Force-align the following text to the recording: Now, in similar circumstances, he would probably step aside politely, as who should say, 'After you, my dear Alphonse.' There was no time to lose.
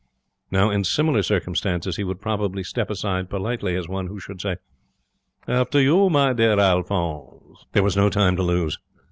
Now, 0.49 0.71
in 0.71 0.83
similar 0.83 1.21
circumstances, 1.21 1.97
he 1.97 2.03
would 2.03 2.21
probably 2.21 2.63
step 2.63 2.89
aside 2.89 3.29
politely, 3.29 3.75
as 3.75 3.85
who 3.85 4.19
should 4.19 4.41
say, 4.41 4.55
'After 5.47 5.79
you, 5.79 6.09
my 6.09 6.33
dear 6.33 6.59
Alphonse.' 6.59 7.67
There 7.73 7.83
was 7.83 7.95
no 7.95 8.09
time 8.09 8.35
to 8.37 8.41
lose. 8.41 8.79